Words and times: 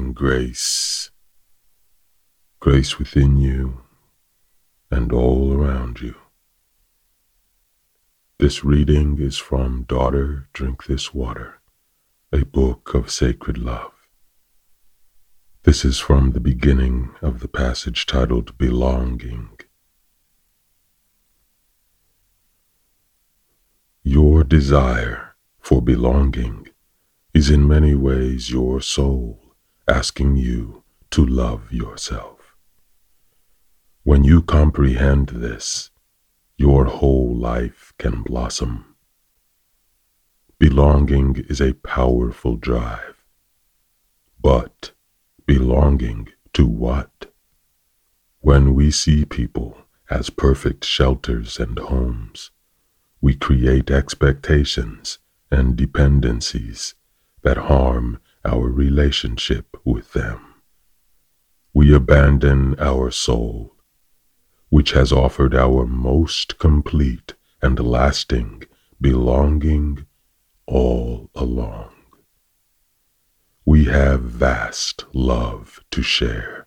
grace. 0.00 1.10
Grace 2.60 2.98
within 2.98 3.36
you 3.36 3.82
and 4.90 5.12
all 5.12 5.52
around 5.52 6.00
you. 6.00 6.14
This 8.38 8.64
reading 8.64 9.18
is 9.20 9.36
from 9.36 9.82
Daughter, 9.82 10.48
Drink 10.54 10.86
This 10.86 11.12
Water, 11.12 11.60
a 12.32 12.44
book 12.44 12.94
of 12.94 13.10
sacred 13.10 13.58
love. 13.58 13.92
This 15.64 15.84
is 15.84 15.98
from 15.98 16.32
the 16.32 16.40
beginning 16.40 17.14
of 17.20 17.40
the 17.40 17.48
passage 17.48 18.06
titled 18.06 18.56
Belonging. 18.56 19.58
Your 24.02 24.42
desire 24.42 25.36
for 25.60 25.82
belonging 25.82 26.68
is 27.34 27.50
in 27.50 27.68
many 27.68 27.94
ways 27.94 28.50
your 28.50 28.80
soul 28.80 29.51
asking 29.88 30.36
you 30.36 30.82
to 31.10 31.24
love 31.24 31.72
yourself. 31.72 32.56
When 34.04 34.24
you 34.24 34.42
comprehend 34.42 35.28
this, 35.28 35.90
your 36.56 36.84
whole 36.84 37.34
life 37.34 37.92
can 37.98 38.22
blossom. 38.22 38.96
Belonging 40.58 41.44
is 41.48 41.60
a 41.60 41.74
powerful 41.74 42.56
drive. 42.56 43.16
But 44.40 44.92
belonging 45.46 46.28
to 46.52 46.66
what? 46.66 47.32
When 48.40 48.74
we 48.74 48.90
see 48.90 49.24
people 49.24 49.78
as 50.10 50.30
perfect 50.30 50.84
shelters 50.84 51.58
and 51.58 51.78
homes, 51.78 52.50
we 53.20 53.34
create 53.34 53.90
expectations 53.90 55.18
and 55.50 55.76
dependencies 55.76 56.94
that 57.42 57.56
harm 57.56 58.18
our 58.44 58.68
relationship 58.68 59.76
with 59.84 60.12
them. 60.12 60.40
We 61.74 61.94
abandon 61.94 62.78
our 62.78 63.10
soul, 63.10 63.76
which 64.68 64.92
has 64.92 65.12
offered 65.12 65.54
our 65.54 65.86
most 65.86 66.58
complete 66.58 67.34
and 67.62 67.78
lasting 67.78 68.64
belonging 69.00 70.06
all 70.66 71.30
along. 71.34 71.90
We 73.64 73.84
have 73.84 74.22
vast 74.22 75.04
love 75.12 75.80
to 75.92 76.02
share. 76.02 76.66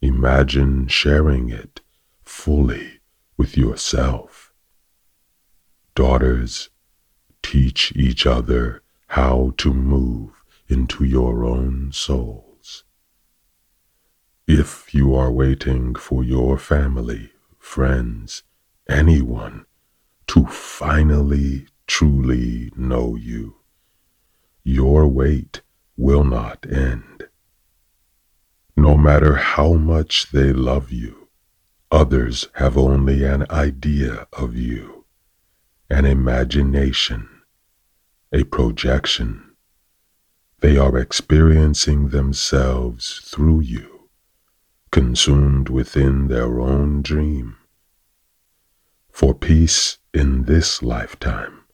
Imagine 0.00 0.88
sharing 0.88 1.48
it 1.48 1.80
fully 2.22 3.00
with 3.36 3.56
yourself. 3.56 4.52
Daughters, 5.94 6.70
teach 7.42 7.92
each 7.94 8.26
other 8.26 8.82
how 9.08 9.52
to 9.58 9.72
move 9.72 10.41
into 10.68 11.04
your 11.04 11.44
own 11.44 11.90
souls. 11.92 12.84
If 14.46 14.94
you 14.94 15.14
are 15.14 15.30
waiting 15.30 15.94
for 15.94 16.24
your 16.24 16.58
family, 16.58 17.32
friends, 17.58 18.42
anyone 18.88 19.66
to 20.28 20.46
finally 20.46 21.66
truly 21.86 22.72
know 22.76 23.16
you, 23.16 23.56
your 24.64 25.06
wait 25.08 25.62
will 25.96 26.24
not 26.24 26.66
end. 26.70 27.28
No 28.76 28.96
matter 28.96 29.36
how 29.36 29.74
much 29.74 30.30
they 30.30 30.52
love 30.52 30.90
you, 30.90 31.28
others 31.90 32.48
have 32.54 32.76
only 32.78 33.24
an 33.24 33.46
idea 33.50 34.26
of 34.32 34.56
you, 34.56 35.04
an 35.90 36.04
imagination 36.04 37.28
a 38.32 38.44
projection. 38.44 39.51
They 40.62 40.76
are 40.76 40.96
experiencing 40.96 42.10
themselves 42.10 43.20
through 43.24 43.62
you, 43.62 44.08
consumed 44.92 45.68
within 45.68 46.28
their 46.28 46.60
own 46.60 47.02
dream. 47.02 47.56
For 49.10 49.34
peace 49.34 49.98
in 50.14 50.44
this 50.44 50.80
lifetime, 50.80 51.64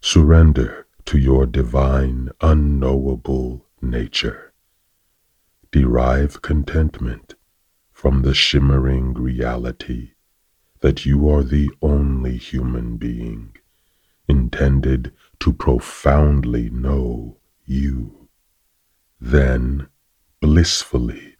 surrender 0.00 0.88
to 1.04 1.18
your 1.18 1.46
divine, 1.46 2.30
unknowable 2.40 3.64
nature. 3.80 4.52
Derive 5.70 6.42
contentment 6.42 7.36
from 7.92 8.22
the 8.22 8.34
shimmering 8.34 9.14
reality 9.14 10.14
that 10.80 11.06
you 11.06 11.28
are 11.28 11.44
the 11.44 11.70
only 11.80 12.38
human 12.38 12.96
being 12.96 13.56
intended 14.26 15.12
to 15.38 15.52
profoundly 15.52 16.70
know 16.70 17.38
you. 17.66 18.28
Then 19.20 19.88
blissfully 20.40 21.36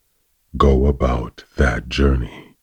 go 0.56 0.86
about 0.86 1.44
that 1.56 1.88
journey. 1.88 2.56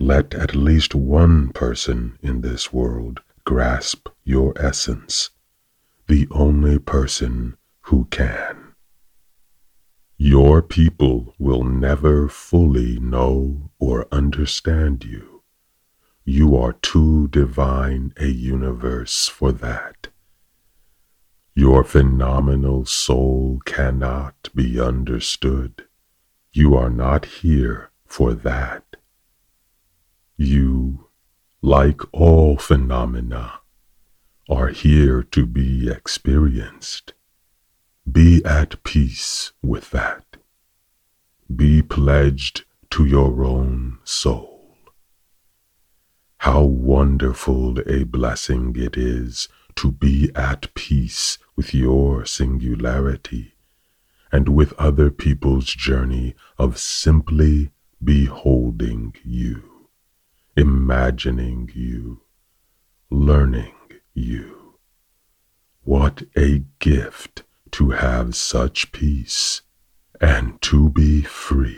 Let 0.00 0.34
at 0.34 0.54
least 0.54 0.94
one 0.94 1.50
person 1.50 2.18
in 2.22 2.40
this 2.40 2.72
world 2.72 3.20
grasp 3.44 4.08
your 4.24 4.52
essence, 4.56 5.30
the 6.08 6.26
only 6.30 6.78
person 6.78 7.56
who 7.82 8.06
can. 8.10 8.74
Your 10.16 10.62
people 10.62 11.34
will 11.38 11.64
never 11.64 12.28
fully 12.28 12.98
know 12.98 13.70
or 13.78 14.06
understand 14.12 15.04
you 15.04 15.32
you 16.24 16.56
are 16.56 16.74
too 16.74 17.26
divine 17.28 18.12
a 18.16 18.26
universe 18.28 19.26
for 19.26 19.50
that. 19.50 19.91
Your 21.62 21.84
phenomenal 21.84 22.86
soul 22.86 23.60
cannot 23.64 24.48
be 24.52 24.80
understood. 24.80 25.84
You 26.50 26.74
are 26.74 26.90
not 26.90 27.24
here 27.24 27.92
for 28.04 28.34
that. 28.34 28.82
You, 30.36 31.06
like 31.62 32.00
all 32.12 32.56
phenomena, 32.56 33.60
are 34.50 34.70
here 34.70 35.22
to 35.30 35.46
be 35.46 35.88
experienced. 35.88 37.12
Be 38.10 38.44
at 38.44 38.82
peace 38.82 39.52
with 39.62 39.92
that. 39.92 40.38
Be 41.54 41.80
pledged 41.80 42.64
to 42.90 43.04
your 43.04 43.44
own 43.44 43.98
soul. 44.02 44.78
How 46.38 46.64
wonderful 46.64 47.78
a 47.88 48.02
blessing 48.02 48.74
it 48.76 48.96
is 48.96 49.46
to 49.76 49.92
be 49.92 50.30
at 50.34 50.74
peace 50.74 51.38
with 51.62 51.74
your 51.74 52.24
singularity 52.26 53.54
and 54.32 54.48
with 54.48 54.72
other 54.80 55.12
people's 55.12 55.66
journey 55.66 56.34
of 56.58 56.76
simply 56.76 57.70
beholding 58.02 59.14
you, 59.24 59.62
imagining 60.56 61.70
you, 61.72 62.20
learning 63.10 63.76
you. 64.12 64.74
What 65.84 66.24
a 66.36 66.64
gift 66.80 67.44
to 67.70 67.90
have 67.90 68.34
such 68.34 68.90
peace 68.90 69.62
and 70.20 70.60
to 70.62 70.90
be 70.90 71.22
free. 71.22 71.71